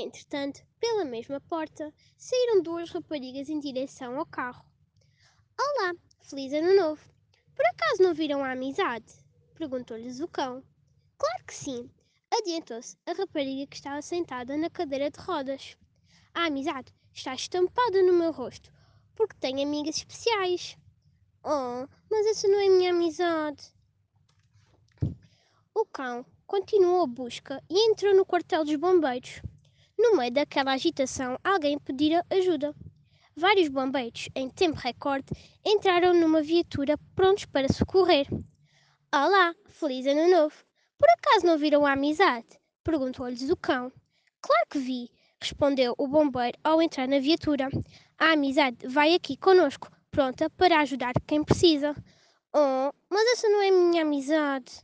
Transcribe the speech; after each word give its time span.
Entretanto, 0.00 0.62
pela 0.78 1.04
mesma 1.04 1.40
porta, 1.40 1.92
saíram 2.16 2.62
duas 2.62 2.88
raparigas 2.88 3.48
em 3.48 3.58
direção 3.58 4.16
ao 4.16 4.24
carro. 4.24 4.64
Olá, 5.58 5.92
feliz 6.20 6.52
ano 6.52 6.76
novo! 6.76 7.02
Por 7.52 7.66
acaso 7.66 8.04
não 8.04 8.14
viram 8.14 8.44
a 8.44 8.52
amizade? 8.52 9.12
Perguntou-lhes 9.56 10.20
o 10.20 10.28
cão. 10.28 10.62
Claro 11.18 11.44
que 11.44 11.52
sim! 11.52 11.90
Adiantou-se 12.32 12.96
a 13.06 13.12
rapariga 13.12 13.66
que 13.66 13.74
estava 13.74 14.00
sentada 14.00 14.56
na 14.56 14.70
cadeira 14.70 15.10
de 15.10 15.18
rodas. 15.18 15.76
A 16.32 16.44
amizade 16.44 16.94
está 17.12 17.34
estampada 17.34 18.00
no 18.00 18.12
meu 18.12 18.30
rosto, 18.30 18.72
porque 19.16 19.34
tenho 19.40 19.66
amigas 19.66 19.96
especiais. 19.96 20.78
Oh, 21.42 21.88
mas 22.08 22.24
essa 22.24 22.46
não 22.46 22.60
é 22.60 22.68
minha 22.68 22.92
amizade. 22.92 23.74
O 25.74 25.84
cão 25.86 26.24
continuou 26.46 27.02
a 27.02 27.06
busca 27.08 27.60
e 27.68 27.90
entrou 27.90 28.14
no 28.14 28.24
quartel 28.24 28.64
dos 28.64 28.76
bombeiros. 28.76 29.42
No 29.98 30.16
meio 30.16 30.30
daquela 30.30 30.74
agitação, 30.74 31.36
alguém 31.42 31.76
pediu 31.76 32.22
ajuda. 32.30 32.72
Vários 33.34 33.68
bombeiros, 33.68 34.28
em 34.32 34.48
tempo 34.48 34.78
recorde, 34.78 35.26
entraram 35.64 36.14
numa 36.14 36.40
viatura 36.40 36.96
prontos 37.16 37.46
para 37.46 37.72
socorrer. 37.72 38.28
Olá, 39.12 39.52
feliz 39.66 40.06
ano 40.06 40.30
novo! 40.30 40.54
Por 40.96 41.08
acaso 41.10 41.46
não 41.46 41.58
viram 41.58 41.84
a 41.84 41.94
amizade? 41.94 42.46
Perguntou-lhes 42.84 43.50
o 43.50 43.56
cão. 43.56 43.92
Claro 44.40 44.66
que 44.70 44.78
vi, 44.78 45.10
respondeu 45.42 45.96
o 45.98 46.06
bombeiro 46.06 46.56
ao 46.62 46.80
entrar 46.80 47.08
na 47.08 47.18
viatura. 47.18 47.68
A 48.16 48.34
amizade 48.34 48.86
vai 48.86 49.16
aqui 49.16 49.36
conosco, 49.36 49.90
pronta 50.12 50.48
para 50.50 50.78
ajudar 50.78 51.14
quem 51.26 51.42
precisa. 51.42 51.92
Oh, 52.54 52.92
mas 53.10 53.32
essa 53.32 53.48
não 53.48 53.62
é 53.62 53.70
minha 53.72 54.02
amizade. 54.02 54.80